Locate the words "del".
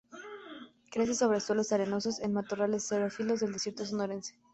3.41-3.53